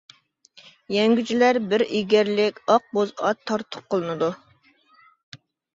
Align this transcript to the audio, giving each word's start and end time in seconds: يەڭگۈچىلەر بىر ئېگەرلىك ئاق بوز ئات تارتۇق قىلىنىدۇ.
يەڭگۈچىلەر 0.95 1.59
بىر 1.73 1.85
ئېگەرلىك 1.99 2.59
ئاق 2.67 2.89
بوز 2.99 3.15
ئات 3.27 3.47
تارتۇق 3.53 3.87
قىلىنىدۇ. 3.95 4.35